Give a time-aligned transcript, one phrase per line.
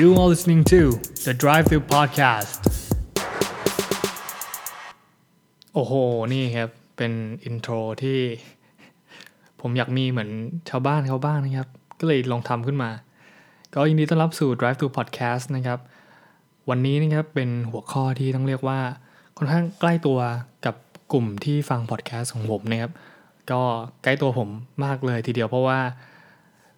[0.00, 0.80] You are listening to
[1.26, 2.52] the Drive Through Podcast
[5.74, 5.92] โอ้โห
[6.32, 7.12] นี่ครับ เป็น
[7.44, 8.18] intro ที่
[9.60, 10.30] ผมอยากมีเหมือน
[10.68, 11.68] ชาวบ้านเขาบ้างนะครับ
[12.00, 12.90] ก็เลยลองทำขึ้นมา
[13.74, 15.78] ก็ยินดีต้อนรับสู่ Drive Through Podcast นะครับ
[16.70, 18.80] วันนี้นะครับเป็นหัวข้อที่ต้องเรียกว่า
[19.36, 20.18] ค่อนข้างใกล้ตัว
[20.66, 20.74] กับ
[21.12, 22.92] กลุ่มที่ฟังพอดแคสต์ของผมนะครับ
[23.50, 23.62] ก็
[24.02, 24.48] ใกล้ตัวผม
[24.84, 25.80] มากเลยทีเดียวเพราะว่า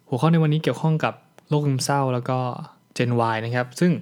[0.09, 1.15] หัวข้อในวันนี้เกี่ยวข้องกับ
[1.49, 2.41] โรคซึมเศร้าแล้วก็
[2.97, 3.93] Gen Y นะครับ ซึ่ง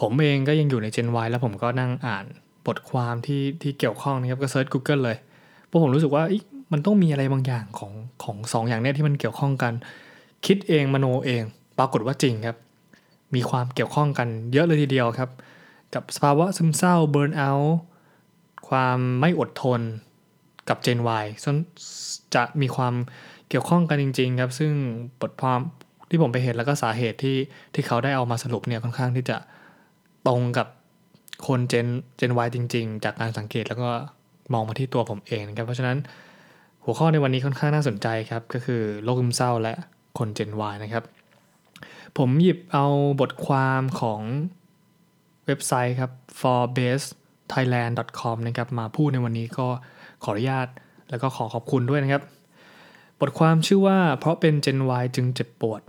[0.00, 2.24] ผมเองก็ยังอยู่ใน Gen Y แล้วผมก็นั่งอ่าน
[2.66, 5.16] บทความที่ที่เกี่ยวข้องนะครับก็ search Google เลย
[5.66, 6.24] เพราะผมรู้สึกว่า
[6.72, 7.92] มันต้องมีอะไรบางอย่างของ
[8.24, 9.72] ของสองอย่างเนี้ยที่มันเกี่ยวข้องกัน
[10.46, 11.42] คิดเองมโนเอง
[11.78, 12.56] ปรากฏว่าจริงครับ
[13.34, 15.30] มีความเกี่ยวข้องกันเยอะเลยทีเดียวครับ
[15.94, 17.78] กับสภาวะซึมเศร้า burnout
[18.68, 19.80] ความไม่อดทน
[20.68, 21.24] กับ Gen Y
[22.34, 22.94] จะมีความ
[23.48, 24.72] เกี่ยวข้องกันจริง ๆ ครับ ซึ่ง
[25.20, 25.60] บทความ
[26.12, 27.36] ที่ผมไปเห็นแล้วก็สาเหตุที่
[27.74, 29.36] ที่เขาได้เอามาสรุปเนี่ยค่อนข้างที่จะ
[30.28, 30.66] ตรงกับ
[31.46, 31.88] คน Gen
[32.20, 33.90] Gen Y จริง ๆ จากการสังเกตแล้วก็
[34.52, 35.98] มองมาที่ตัวผมเองนะครับเพราะฉะนั้น
[36.84, 39.74] หัวข้อในวันนี้ค่อนข้างน่าสนใจครับก็คือโรคซึมเศร้าและ
[40.18, 41.04] คน Gen Y นะครับ
[42.18, 42.86] ผมหยิบเอา
[43.20, 44.20] บทความของ
[45.46, 46.10] เว็บไซต์ครับ
[46.40, 49.66] forbasethailand.com นะครับมาพูดในวันนี้ก็
[50.24, 50.68] ขออนุญาต
[51.10, 52.22] แล้วก็ขอขอบคุณด้วยนะครับ
[53.20, 55.80] บทความชื่อว่าเพราะเป็น Gen Y จึงเจ็บปวด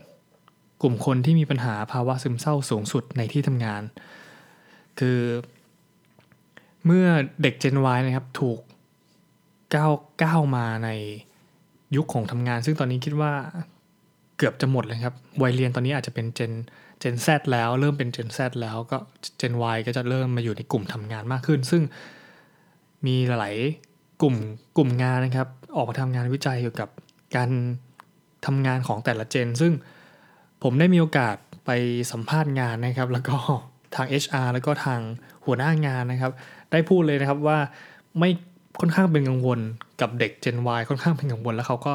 [0.84, 3.82] กลุ่มคนที่มีปัญหาภาวะซึมเศร้าสูงสุดในที่ทำงาน
[5.00, 5.20] คือ
[6.86, 7.06] เมื่อ
[7.42, 8.60] เด็ก Gen Y นะครับถูก
[9.76, 9.92] ก้าว
[10.24, 10.90] ก้าวมาใน
[11.96, 13.34] ยุคของทำงาน ซึ่งตอนนี้คิดว่า
[14.38, 16.54] เกือบจะหมดเลยครับวัยเรียนตอนนี้อาจจะเป็น Gen
[17.02, 18.98] Gen Z แล้วเริ่มเป็น Gen Z แล้วก็
[19.40, 21.84] Gen Y ก็จะเริ่มมาอยู่ในกลุ่มทำงานมากขึ้น ซึ่ง
[23.06, 23.56] มีหลาย
[24.22, 24.36] กลุ่ม
[24.78, 26.90] กลุ่มงานนะครับ ออกมาทำงานวิจัยเกี่ยวกับ
[27.36, 27.50] การ
[28.46, 29.74] ทำงานของแต่ละเจน ซึ่ง
[30.64, 31.72] ผมได้มีโอกาสไป
[32.12, 33.38] สัมภาษณ์งานนะครับ แล้วก็
[33.96, 35.00] ทาง HR แล้วก็ทาง
[35.46, 36.32] หัวหน้างานนะครับ
[36.72, 37.58] ได้พูดเลยนะครับว่า
[38.20, 38.30] ไม่
[38.80, 39.60] ค่อนข้างเป็นกังวล
[40.02, 41.94] กับเด็ก Gen Y ค่อนข้างเป็นกังวลแล้วเขาก็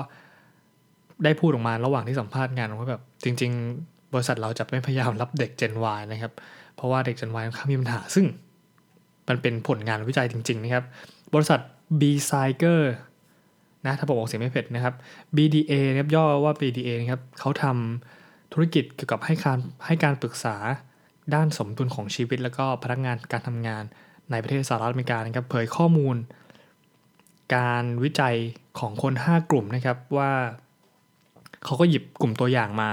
[1.25, 3.53] ได้พูดออกมาระหว่างที่สัมภาษณ์งานว่าแบบจริง
[3.83, 6.33] ๆ บริษัทเราจะไม่พยายามรับเด็ก Gen Y นะครับ
[6.77, 8.27] เพราะว่าเด็ก Gen Y ค่อนข้างมีปัญหา ซึ่ง
[9.29, 10.85] มันเป็นผลงานวิจัยจริง ๆ นะครับ
[11.35, 11.61] บริษัท
[12.01, 12.81] B c y g e r
[13.87, 14.95] นะถ้าผมออกเสียงไม่เผ็ดนะครับ
[15.37, 18.18] BDA นะครับย่อว่า BDA นะครับเขาทำ
[18.53, 20.57] ธุรกิจเกี่ยวกับให้การให้การปรึกษา
[21.35, 23.85] ด้านสมดุลของชีวิต แล้วก็พนักงานการทำงาน
[24.31, 26.17] ในประเทศสหรัฐอเมริกานะครับเผยข้อมูล
[27.57, 28.37] การวิจัย
[28.79, 30.33] ของคน 5 กลุ่มนะครับว่า
[31.65, 32.91] เขาก็หยิบกลุ่มตัวอย่างมา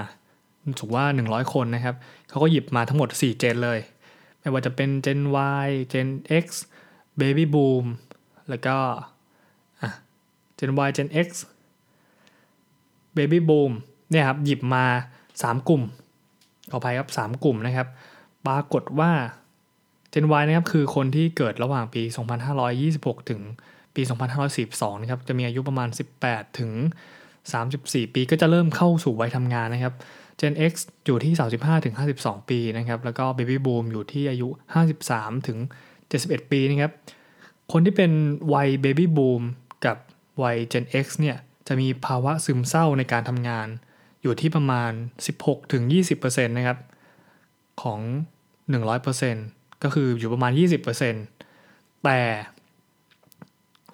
[0.79, 1.95] ถือว่า 100 คนนะครับ
[2.29, 3.79] เขาก็หยิบมาทั้งหมด 4 เจนเลย
[4.39, 5.21] ไม่ว่าจะเป็น Gen
[5.65, 6.09] Y Gen
[6.43, 6.45] X
[7.21, 7.85] Baby Boom
[8.49, 8.77] แล้วก็
[10.59, 11.27] Gen Y Gen X
[13.17, 13.71] Baby Boom
[14.09, 14.85] เนี่ยครับหยิบมา
[15.43, 15.83] 3 กลุ่ม
[16.71, 17.87] ขออภัยครับ 3 กลุ่มนะครับ
[18.47, 19.11] ปรากฏว่า
[20.13, 22.03] Gen Y นะครับคือคนที่เกิดระหว่างปี
[22.65, 23.41] 2526 ถึง
[23.95, 24.01] ปี
[24.51, 25.89] 2542 นะครับจะมีอายุประมาณ
[26.21, 26.71] 18 ถึง
[27.43, 29.93] 34 ปีก็จะเริ่มเข้าสู่วัยทำงานนะครับ
[30.39, 30.73] Gen X
[31.05, 34.49] อยู่ที่ 35 ถึง 52 ปีนะครับแล้วก็ Baby Boom อยู่ที่อายุ
[34.97, 35.57] 53 ถึง
[36.05, 36.91] 71 ปีนะครับ
[37.71, 38.11] คนที่เป็น
[38.53, 39.41] วัย Baby Boom
[39.85, 39.97] กับ
[40.43, 43.67] วัย Gen X เนี่ยจะมีภาวะซึมเศร้าในการทำงาน
[44.25, 44.91] อยู่ที่ประมาณ
[45.67, 46.77] 16-20%นะครับ
[47.81, 47.99] ของ
[48.71, 50.51] 100%ก็คืออยู่ประมาณ
[51.27, 52.19] 20%แต่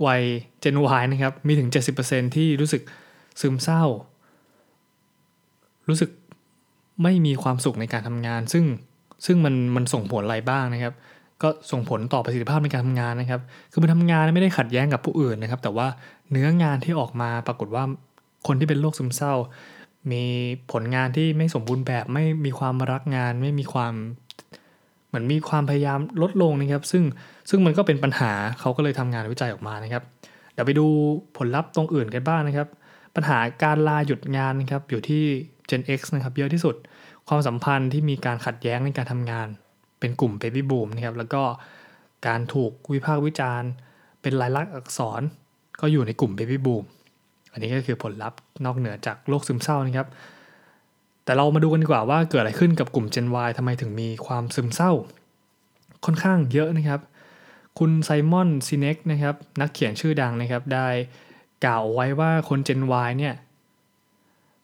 [0.05, 0.21] วัย
[0.63, 1.69] Gen Y นะครับ มีถึง
[2.01, 2.81] 70%ที่รู้สึก
[3.41, 3.83] ซึมเศร้า
[5.87, 6.09] รู้สึก
[7.03, 8.65] ไม่มีความสุขในการทำงาน ซึ่ง
[9.25, 10.93] ซึ่งมันมันส่งผลอะไรบ้างนะครับ
[11.41, 13.41] ก็ส่งผลต่อประสิทธิภาพในการทำงานนะครับ
[13.71, 15.87] คือมันทำงานไม่ได้ขัดแย้งกับผู้อื่นนะครับ แต่ว่า
[16.31, 17.83] เนื้องานที่ออกมาปรากฏว่า
[18.47, 19.33] คนที่เป็นโรคซึมเศร้า
[20.11, 20.23] มี
[20.71, 23.93] ผลงานที่ไม่สมบูรณ์แบบไม่มีความรักงาน ไม่มีความ
[25.07, 27.03] เหมือนมีความพยายามลดลงนะครับ ซึ่ง
[27.49, 30.03] ซึ่งมันก็เป็นปัญหาเขาก็เลยทำงานวิจัยออกมานะครับ
[30.53, 30.87] เดี๋ยวไปดู
[31.37, 32.67] ผลลัพธ์ตรงอื่นกันบ้างนะครับ
[33.15, 35.23] ปัญหาการลาหยุดงานนะครับอยู่ที่
[35.69, 36.75] Gen X นะครับ เยอะที่สุด
[37.27, 39.47] ความสัมพันธ์ที่มีการขัดแย้งในการทำงาน
[39.99, 41.43] เป็นกลุ่ม Baby Boom นะครับแล้วก็
[42.27, 43.69] การถูกวิพากษ์วิจารณ์
[44.21, 45.21] เป็นลายลักษณ์อักษร
[45.81, 46.83] ก็อยู่ในกลุ่ม Baby Boom
[47.51, 50.07] อันนี้ก็คือผลลัพธ์นอกเหนือจากโรคซึมเศร้านะครับ
[51.23, 54.91] แต่เรามาดูกันดีกว่าว่าเกิดอะไรขึ้นกับกลุ่ม Gen Y ทำไมถึงมีความซึมเศร้า
[56.05, 57.01] ค่อนข้างเยอะนะครับ
[57.79, 60.87] คุณไซมอนซีเน็กนะครับนักเขียนชื่อดังนะครับได้
[61.65, 63.35] กล่าวไว้ว่าคน Gen Y เนี่ย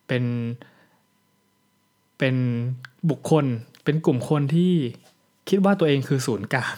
[0.08, 0.24] เป็น
[2.18, 2.36] เป็น
[3.10, 3.46] บุคคล
[3.84, 4.74] เป็นกลุ่มคนที่
[5.50, 6.76] คิดว่าตัวเองคือศูนย์กลาง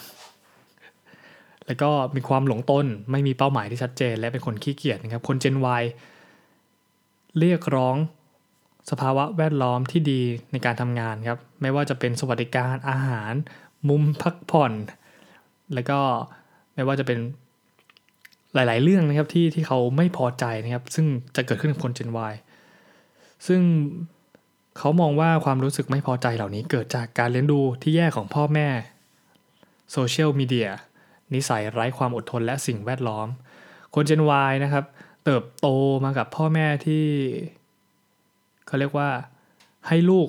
[1.70, 5.82] แล้วก็มีความหลงตนไม่มีเป้าหมายที่ชัดเจน และเป็นคนขี้เกียจนะครับ คน Gen Y
[7.38, 7.96] เรียกร้อง
[8.90, 10.22] สภาวะแวดล้อมที่ดี
[10.52, 13.32] ในการทำงานครับ ไม่ว่าจะเป็นสวัสดิการอาหาร
[13.88, 14.72] มุมพักผ่อน
[15.74, 15.98] แล้วก็
[16.74, 17.18] ไม่ว่าจะเป็น
[18.54, 21.06] หลาย ๆ เรื่องนะครับที่ที่เขาไม่พอใจนะครับ ซึ่ง
[21.36, 22.34] จะเกิดขึ้นกับคน Gen Y
[23.46, 23.60] ซึ่ง
[24.78, 28.68] เขามองว่าความรู้สึกไม่พอใจเหล่านี้เกิดจากการเลี้ยงดูที่แย่ของพ่อแม่
[29.92, 30.70] โซเชียลมีเดีย
[31.34, 33.28] นิสัยไร้ความอดทนและสิ่งแวดล้อม
[33.94, 34.84] คน Gen Y นะครับ
[35.24, 35.66] เติบโต
[36.04, 37.04] มากับพ่อแม่ที่
[38.66, 39.08] เขาเรียกว่า
[39.88, 40.28] ให้ลูก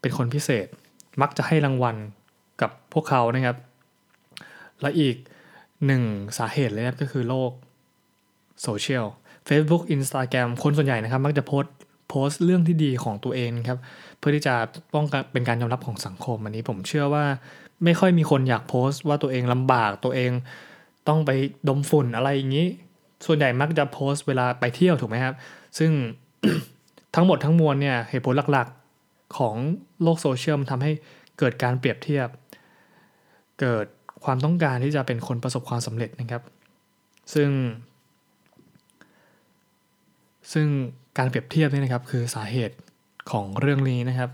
[0.00, 0.66] เป็นคนพิเศษ
[1.20, 1.96] มักจะให้รางวัล
[2.60, 3.56] กับพวกเขานะครับ
[4.80, 5.16] และอีก
[5.86, 6.02] หนึ่ง
[6.38, 7.50] สาเหตุเลยนะก็คือโลก
[8.62, 9.06] โซเชียล
[9.48, 11.64] Facebook Instagram คนส่วนใหญ่นะครับ มักจะโพส
[12.08, 13.78] โพสต์เรื่องที่ดีของตัวเองครับ
[14.18, 14.54] เพื่อที่จะ
[14.94, 17.24] ป้องกันเป็นการยอมรับของสังคม อันนี้ผมเชื่อว่า
[17.84, 20.30] ไม่ค่อยมีคนอยากโพสต์ว่าตัวเองลำบากตัวเอง
[21.08, 21.30] ต้องไป
[21.68, 22.66] ดมฝุ่นอะไรอย่างนี้
[23.26, 25.34] ส่วนใหญ่มักจะโพสต์เวลาไปเที่ยวถูกไหมครับ
[25.78, 25.90] ซึ่ง
[27.14, 29.54] ทั้งหมดทั้งมวลเนี่ยเหตุผลหลักๆของ
[30.02, 30.92] โลกโซเชียลมันทำให้
[31.38, 32.28] เกิดการเปรียบเทียบ
[33.60, 33.86] เกิด
[34.24, 36.42] ความต้องการที่จะเป็นคนประสบความสำเร็จนะครับ
[37.34, 37.50] ซึ่ง
[40.52, 40.66] ซึ่ง
[41.18, 42.76] การเปรียบเทียบนี่นะครับคือสาเหตุ
[43.30, 44.30] ของเรื่องนี้นะครับ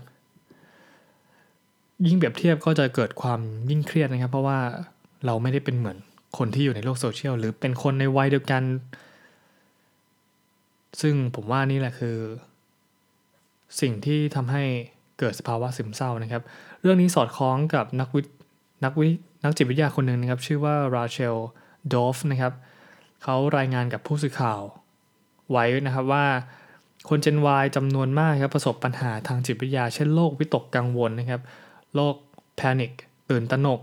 [2.07, 4.59] ยิ่งเปรียบเทียบก็จะเกิดความยิ่งเครียดนะครับ เพราะว่า
[5.25, 5.97] เราไม่ได้เป็นเหมือน
[6.37, 8.63] คนที่อยู่ในโลกโซเชียลหรือเป็นคนในวัยเดียวกัน
[11.01, 12.17] ซึ่งผมว่านี่แหละคือ
[13.81, 14.63] สิ่งที่ทำให้
[15.19, 16.43] เกิดสภาวะซึมเศร้านะครับ
[16.81, 18.21] เรื่องนี้สอดคล้องกับนักวิ
[18.83, 19.07] นักวิ
[19.43, 21.37] นักจิตวิทยาคนหนึ่งนะครับ ชื่อว่าราเชล
[21.93, 22.53] ดอฟนะครับ
[23.23, 24.61] เขารายงานกับผู้สื่อข่าว
[25.51, 26.25] ไว้นะครับว่า
[27.09, 31.41] คน Gen Y จำนวนมากครับประสบปัญหาทางจิตวิทยา เช่นโรควิตกกังวลนะครับ
[31.95, 32.15] โรค
[32.55, 32.91] แพนิค
[33.29, 33.81] ตื่นตระหนก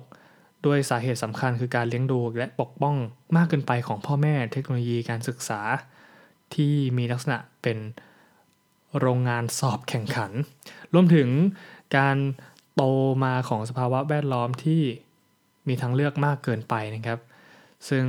[0.67, 2.97] ด้วยสาเหตุสำคัญคือการเลี้ยงดูและปกป้อง
[3.37, 5.61] มากเกินไปของพ่อแม่เทคโนโลยีการศึกษา
[6.55, 7.79] ที่มีลักษณะเป็น
[8.99, 10.33] โรงงานสอบแข่งขัน
[10.95, 11.29] รวมถึง
[11.97, 12.17] การ
[12.75, 12.83] โต
[13.25, 14.83] มาของสภาวะแวดล้อมที่
[15.69, 17.19] มีทางเลือกมากเกินไปนะครับ
[17.89, 18.05] ซึ่ง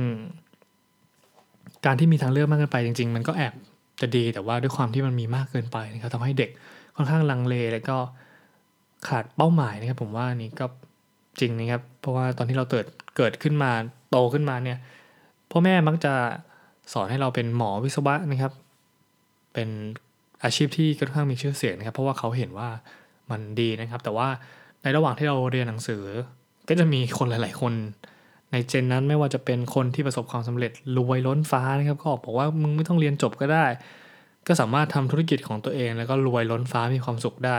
[1.84, 3.54] การที่มีทางเลือกมากเกินไปจริง ๆ มันก็แอบ
[4.00, 6.50] จะดีแต่ว่าด้วยความที่มันมีมากเกินไปนะครับทำให้เด็ก
[6.96, 7.96] ค่อนข้างลังเล แล้วก็
[9.06, 10.66] ขาดเป้าหมายนะครับ ผมว่านี่ก็
[11.40, 12.86] จริงนะครับ เพราะว่าตอนที่เราเกิด
[13.16, 13.70] เกิดขึ้นมา
[14.10, 14.78] โตขึ้นมาเนี่ย
[15.50, 16.14] พ่อแม่มักจะ
[16.92, 18.52] สอนให้เราเป็นหมอวิศวะนะครับ
[19.54, 19.68] เป็น
[20.44, 22.68] อาชีพที่ค่อนข้างมีชื่อเสียงนะครับ เพราะว่าเขาเห็นว่า
[23.30, 24.28] มันดีนะครับ แต่ว่า
[24.82, 26.02] ในระหว่างที่เราเรียนหนังสือ
[26.68, 27.72] ก็จะมีคนหลาย ๆ คน
[28.52, 33.66] ในเจนนั้นไม่ว่าจะเป็นคนที่ประสบความสำเร็จรวยล้นฟ้านะครับ ก็บอกว่ามึงไม่ต้องเรียนจบก็ได้
[34.46, 37.58] ก็สามารถทำธุรกิจของตัวเอง แล้วก็รวยล้นฟ้ามีความสุขได้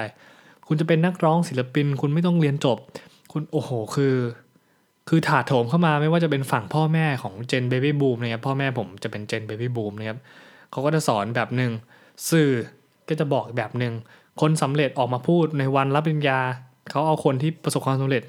[0.71, 2.77] คุณจะเป็นนักร้องศิลปิน คุณไม่ต้องเรียนจบ
[3.31, 4.15] คุณโอ้โห คือ
[5.09, 10.17] คือถาโถมเข้ามาไม่ว่าจะเป็นฝั่งพ่อแม่ของเจนเบบี้บูมนะครับพ่อแม่ผมจะเป็นเจนเบบี้บูมนะครับ
[10.71, 11.71] เขาก็จะสอนแบบหนึ่ง
[12.29, 12.51] สื่อ
[13.09, 13.93] ก็จะบอกแบบหนึ่ง
[14.41, 16.39] คนสำเร็จออกมาพูดในวันรับปริญญา
[16.89, 18.23] เขาเอาคนที่ประสบความสำเร็จ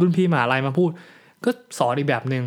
[0.00, 0.90] รุ่นพี่มหาลัยมาพูด
[1.44, 2.44] ก็สอนอีกแบบหนึ่ง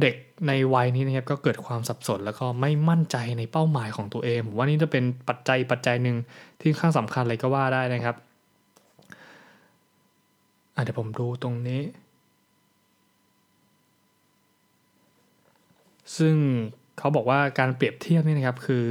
[0.00, 0.14] เด็ก
[0.46, 6.16] ในวัยนี้นะครับก็เกิดความสับสนแล้วก็ไม่มั่นใจในเป้าหมายของตัวเองผมว่านี่จะเป็นปัจจัยปัจจัยหนึ่ง
[6.60, 8.16] ที่ค่อนข้างสำคัญเลยก็ว่าได้นะครับ
[10.76, 11.82] อะเดี๋ยวผมดูตรงนี้
[16.16, 16.36] ซึ่ง
[16.98, 18.84] เขาบอกว่าการเปรียบเทียบนี่นะครับคือ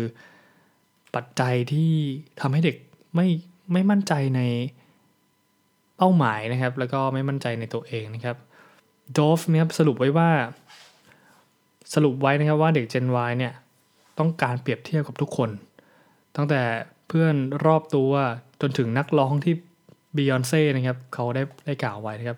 [1.16, 1.92] ปัจจัยที่
[2.42, 2.78] ทำให้เด็ก
[3.16, 3.28] ไม่
[3.74, 4.42] ไม่มั่นใจใน
[5.98, 8.38] เป้าหมายนะครับ แล้วก็ไม่มั่นใจในตัวเองนะครับ
[9.18, 10.30] ดอฟนะครับสรุปไว้ว่า
[11.94, 13.54] สรุปไว้นะครับว่าเด็ก Gen Y เนี่ย
[14.20, 15.50] ต้องการเปรียบเทียบกับทุกคน
[16.36, 16.62] ตั้งแต่
[17.08, 18.12] เพื่อนรอบตัว
[18.62, 19.54] จนถึงนักร้องที่
[20.15, 22.38] บียอนเซ่นะครับเขาได้ได้กล่าวไว้นะครับ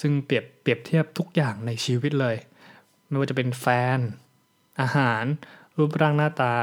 [0.00, 2.36] ซึ่งเปรียบเปรียบเทียบทุกอย่างในชีวิตเลย
[3.08, 3.66] ไม่ว่าจะเป็นแฟ
[3.96, 3.98] น
[4.80, 5.24] อาหาร
[5.76, 6.54] รูปร่างหน้าตา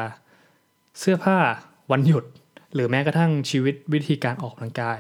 [1.00, 1.38] เสื้อผ้า
[1.91, 2.24] วันหยุด
[2.74, 4.98] หรือแม้กระทั่งชีวิตวิธีการออกกำลังกาย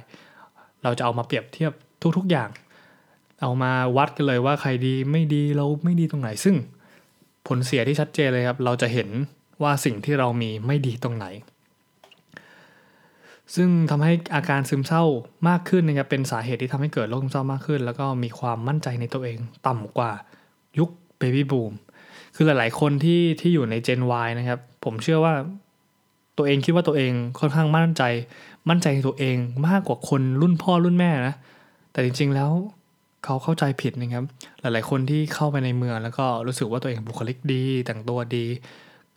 [0.83, 1.71] เราจะเอามาเปรียบเทียบ
[2.17, 2.49] ทุกๆอย่าง
[3.41, 6.55] เอามาวัดกันเลยว่าใครดีไม่ดีเราไม่ดีตรงไหน ซึ่ง
[7.47, 9.09] ผลเสียที่ชัดเจนเลยครับ เราจะเห็น
[9.63, 11.25] ว่าสิ่งที่เรามีไม่ดีตรงไหน
[13.55, 15.03] ซึ่งทำให้อาการซึมเศร้า
[15.49, 20.11] มากขึ้นนะครับเป็นสาเหตุที่ทำให้เกิดโรคซึมเศร้ามากขึ้น แล้วก็มีความมั่นใจในตัวเองต่ำกว่า
[20.79, 21.73] ยุคเบบี้บูม
[22.35, 25.33] คือหลาย ๆ คนที่ที่อยู่ใน Gen Y นะครับ ผมเชื่อว่า
[26.37, 28.03] ตัวเองคิดว่าตัวเองค่อนข้างมั่นใจ
[28.69, 31.35] มั่นใจในตัวเองมากกว่าคนรุ่นพ่อรุ่นแม่นะ
[31.91, 32.51] แต่จริง ๆ แล้ว
[33.25, 34.25] เขาเข้าใจผิดนะครับ
[34.61, 38.45] หลาย ๆ คนที่เข้าไปในเมือง แล้วก็รู้สึกว่าตัวเองบุคลิกดี แต่งตัวดี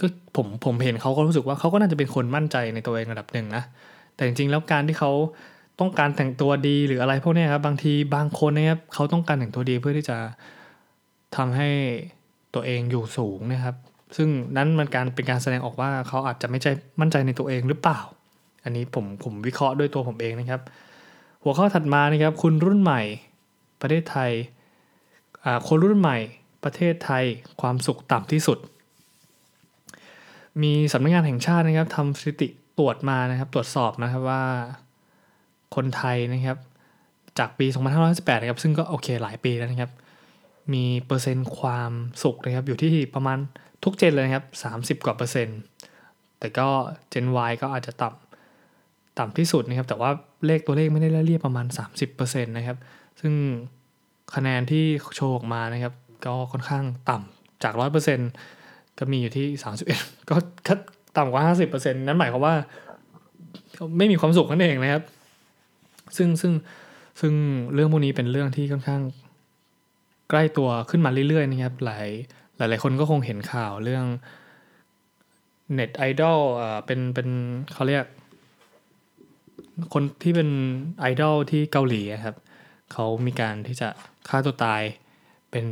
[0.00, 3.64] ก็ผมผมเห็นเขาก็รู้สึกว่าเขาก็น่าจะเป็นคนมั่นใจในตัวเองระดับหนึ่งนะ
[4.16, 5.12] แต่จริงๆแล้วการที่เขา
[5.80, 10.18] ต้องการแต่งตัวดีหรืออะไรพวกนี้ครับบางทีบางคนนะครับเขาต้องการแต่งตัวดีเพื่อที่จะ
[11.37, 11.68] ทำให้
[12.54, 13.76] ตัวเองอยู่สูงนะครับ
[14.16, 16.66] ซึ่งนั้นมันการเป็นการแสดงออกว่าเขาอาจจะไม่ใจ
[17.00, 18.00] มั่นใจในตัวเองหรือเปล่า
[18.64, 20.61] อันนี้ผมผมวิเคราะห์ด้วยตัวผมเองนะครับ
[21.42, 23.02] หัวข้อถัดมานะครับ คุณรุ่นใหม่
[23.80, 24.30] ประเทศไทย
[25.68, 26.18] คนรุ่นใหม่
[26.64, 27.25] ประเทศไทย
[27.61, 28.58] ความสุขต่ำที่สุด
[30.62, 34.42] มีสำนักงานแห่งชาตินะครับทำสถิติ ตรวจมานะครับ ตรวจสอบนะครับว่า
[35.75, 36.59] คนไทยนะครับ
[37.38, 37.66] จากปี
[38.04, 39.90] 2518นะครับ ซึ่งก็โอเคหลายปีแล้วนะครับ
[40.73, 41.92] มีเปอร์เซ็นต์ความ
[42.23, 43.38] สุขนะครับ อยู่ที่ประมาณ
[43.85, 44.45] ทุกเจนเลยนะครับ
[44.99, 45.59] 30 กว่าเปอร์เซ็นต์
[46.38, 46.68] แต่ก็
[47.11, 50.11] เจน Y ก็อาจจะต่ำต่ำที่สุดนะครับ แต่ว่า
[50.47, 51.66] เลขตัวเลขไม่ได้เรียบประมาณ
[52.06, 52.76] 30%นะครับ
[53.21, 53.33] ซึ่ง
[54.35, 55.95] คะแนนที่โชว์ออกมานะครับ
[56.26, 57.75] ก็ค่อนข้างต่ำจาก
[58.37, 59.47] 100%ก็มีอยู่ที่
[59.88, 60.28] 31
[60.68, 60.75] ก็
[61.16, 61.42] ต่ำกว่า
[61.75, 62.54] 50%นั้นหมายความว่า
[63.99, 65.02] ไม่มีความสุขนั่นเองนะครับ
[66.16, 66.52] ซึ่งซึ่ง
[67.20, 67.32] ซึ่ง
[67.75, 69.02] เรื่องพวกนี้เป็นเรื่องที่ค่อนข้าง
[70.30, 72.08] ใกล้ตัวขึ้นมาเรื่อยๆนะครับ หลาย
[72.56, 74.04] หลายๆคนก็คงเห็นข่าวเรื่อง
[75.75, 77.28] เน็ตไอดอลอ่าเป็นเป็น
[77.73, 78.04] เขาเรียก
[79.92, 80.49] คนที่เป็น
[81.00, 82.37] ไอดอลที่เกาหลีครับ
[82.92, 83.88] เขามีการที่จะ
[84.28, 84.82] ฆ่าตัวตาย
[85.50, 85.64] เป็น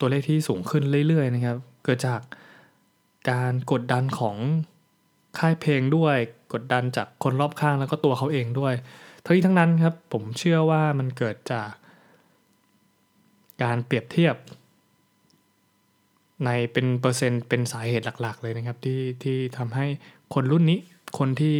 [0.00, 2.20] ตัวเลขที่สูงขึ้นเรื่อยๆนะครับ เกิดจาก
[3.30, 4.36] การกดดันของ
[5.38, 6.16] ค่ายเพลงด้วย
[6.52, 8.74] กดดันจากคนรอบข้างแล้วก็ตัวเขาเองด้วย
[9.24, 11.70] ทั้งนี้ทั้งนั้นครับผมเชื่อว่ามันเกิดจาก
[13.62, 14.36] การเปรียบเทียบ
[16.44, 19.86] ในเป็นเปอร์เซ็นต์เป็นสาเหตุหลัก ๆ เลยนะครับ ที่ที่ทำให้
[20.34, 20.78] คนรุ่นนี้
[21.18, 21.56] คนที่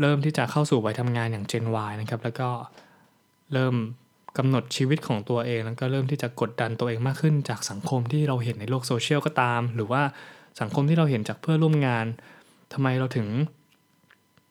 [0.00, 2.50] เริ่มที่จะเข้าสู่วัยทำงานอย่าง Gen Y นะครับ แล้วก็
[3.52, 3.74] เริ่ม
[4.38, 10.02] กำหนดชีวิตของตัวเอง แล้วก็เริ่มที่จะกดดันตัวเองมากขึ้น จากสังคมที่เราเห็นในโลกโซเชียลก็ตาม หรือว่า
[10.60, 12.06] สังคมที่เราเห็นจากเพื่อนร่วมงาน
[12.72, 13.26] ทำไมเราถึง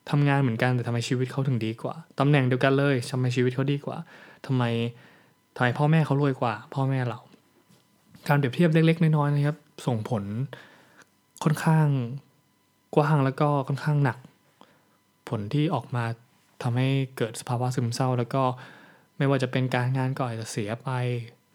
[0.10, 3.98] ทำงานเหมือนกันแต่ทำไมชีวิตเขาถึงดีกว่าตำแหน่งเดียวกันเลยทำไมชีวิตเขาดีกว่า
[4.46, 4.64] ทำไม
[5.56, 7.20] ทำไมพ่อแม่เขารวยกว่า พ่อแม่เรา
[8.28, 10.24] การเปรียบเทียบเล็ก ๆ น้อยๆนะครับ ส่งผล
[11.44, 11.88] ค่อนข้าง
[12.96, 14.18] กว้างแล้วก็ค่อนข้างหนัก
[15.30, 16.06] ผลที่ออกมา
[16.64, 18.44] ทำให้เกิดสภาวะซึมเศร้า แล้วก็
[19.18, 20.90] ไม่ว่าจะเป็นการงานก็อาจจะเสียไป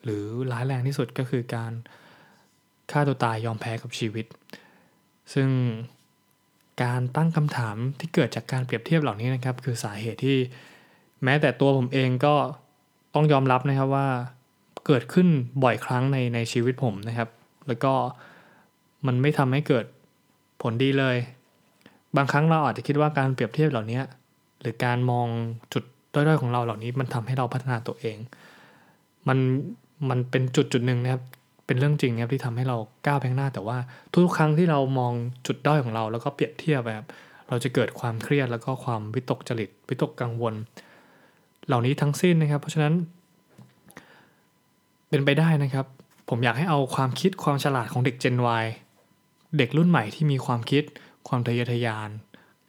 [0.05, 1.73] หรือร้ายแรงที่สุดก็คือการ
[2.91, 4.27] ฆ่าตัวตายยอมแพ้กับชีวิต
[5.35, 5.49] ซึ่ง
[6.83, 10.39] การตั้งคำถามที่เกิดจากการเปรียบเทียบเหล่านี้นะครับ คือสาเหตุที่
[11.25, 12.35] แม้แต่ตัวผมเองก็
[13.15, 14.09] ต้องยอมรับนะครับว่า
[14.87, 15.29] เกิดขึ้น
[15.63, 17.29] บ่อยครั้งในในชีวิตผมนะครับ
[17.69, 17.93] แล้วก็
[19.07, 19.85] มันไม่ทำให้เกิด
[20.63, 21.17] ผลดีเลย
[22.17, 24.01] บางครั้งเราอาจจะคิดว่าการเปรียบเทียบเหล่านี้
[24.61, 25.27] หรือการมอง
[25.73, 25.85] จุด
[26.15, 28.17] ด้อยๆของเราเหล่านี้มันทำให้เราพัฒนาตัวเอง
[29.29, 29.39] มัน
[30.09, 31.23] มันเป็นจุดจุดหนึ่งนะครับ
[31.71, 33.79] เป็นเรื่องจริงครับที่ทำให้เราก้าวไปข้างหน้า แต่ว่า
[34.13, 35.13] ทุกครั้งที่เรามอง
[35.47, 37.05] จุดด้อยของเรา แล้วก็เปรียบเทียบแบบ
[37.49, 40.55] เราจะเกิดความเครียดแล้วก็ความวิตกจริตวิตกกังวล
[41.67, 42.95] เหล่านี้ทั้งสิ้นนะครับ เพราะฉะนั้น
[45.09, 45.87] เป็นไปได้นะครับ
[46.29, 48.65] ผมอยากให้เอาความคิดความฉลาดของเด็ก Gen Y
[49.59, 50.85] เด็กรุ่นใหม่ที่มีความคิด
[51.29, 52.11] ความทะเยอทะยาน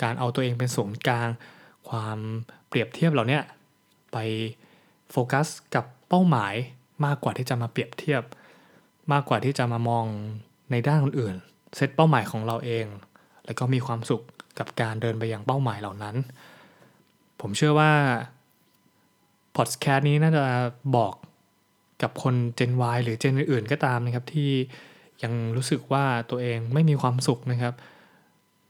[0.01, 1.29] การเอาตัวเองเป็นศูนย์กลาง
[1.89, 2.17] ความ
[2.67, 3.39] เปรียบเทียบเหล่านี้
[4.11, 4.17] ไป
[5.11, 6.53] โฟกัสกับเป้าหมาย
[7.05, 8.23] มากกว่าที่จะมาเปรียบเทียบ
[9.13, 10.05] มากกว่าที่จะมามอง
[10.71, 11.35] ในด้านอื่น
[11.75, 12.85] เซตเป้าหมายของเราเอง
[13.45, 14.23] แล้วก็มีความสุข
[14.59, 16.15] กับการเดินไปยังเป้าหมายเหล่านั้น
[17.41, 17.91] ผมเชื่อว่า
[19.55, 20.43] พอดแคสต์นี้น่าจะ
[20.97, 21.13] บอก
[22.01, 24.51] กับคน Gen Y หรือ Gen อื่นๆก็ตามนะครับ ที่
[25.23, 27.73] ยังรู้สึกว่าตัวเองไม่มีความสุขนะครับ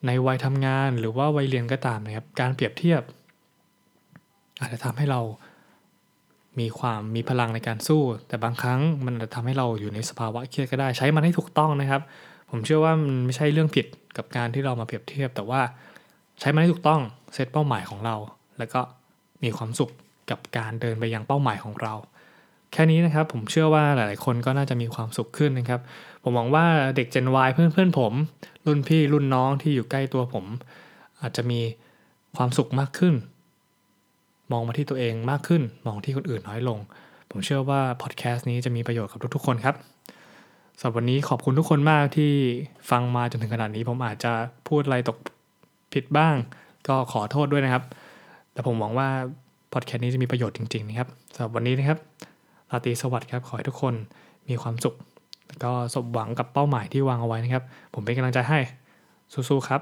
[0.05, 3.01] ในวัยทำงานหรือว่าวัยเรียนก็ตามนะครับ การเปรียบเทียบ
[4.59, 5.21] อาจจะทำให้เรา
[6.59, 12.01] มีความมีพลังในการสู้ แต่บางครั้งมันจะทำให้เราอยู่ในสภาวะเครียดก็ได้ ใช้มันให้ถูกต้องนะครับ
[12.49, 13.85] ผมเชื่อว่ามันไม่ใช่เรื่องผิด
[14.17, 15.61] กับการที่เรามาเปรียบเทียบ แต่ว่า
[16.39, 17.01] ใช้มันให้ถูกต้อง
[17.33, 18.15] เซตเป้าหมายของเรา
[18.57, 18.81] แล้วก็
[19.43, 19.91] มีความสุข
[20.29, 21.93] กับการเดินไปยังเป้าหมายของเรา
[22.73, 25.81] แค่นี้นะครับผมเชื่อว่าหลาย ๆ คนก็น่าจะมีความสุขขึ้นนะครับ
[26.23, 26.65] ผมหวังว่า
[26.95, 28.13] เด็ก Gen Y เพื่อนเพื่อนผม
[28.65, 30.45] รุ่นพี่รุ่นน้องที่อยู่ใกล้ตัวผม
[31.21, 31.59] อาจจะมี
[32.37, 33.13] ความสุขมากขึ้น
[34.51, 36.79] มองมาที่ตัวเองมากขึ้น มองที่คนอื่นน้อยลง
[37.29, 39.75] ผมเชื่อว่าพอดแคสต์นี้จะมีประโยชน์กับทุกๆคนครับ
[40.79, 42.31] สำหรับวันนี้ขอบคุณทุกคนมากที่
[42.89, 44.31] ฟังมาจนถึงขนาดนี้ผมอาจจะ
[44.67, 45.17] พูดอะไรตก
[45.93, 46.35] ผิดบ้าง
[46.87, 47.83] ก็ขอโทษด้วยนะครับ
[48.53, 49.07] แต่ผมหวังว่า
[49.73, 51.99] พอดแคสต์นี้จะมีประโยชน์จริงๆนะครับสำหรับวันนี้นะครับ
[52.71, 53.93] ราตรีสวัสดิ์ครับขอให้ทุกคน
[54.49, 54.95] มีความสุข
[55.47, 58.59] แล้วก็สมหวังกับเป้าหมายที่วางเอาไว้นะครับ ผมเป็นกำลังใจให้
[59.33, 59.81] สู้ๆครับ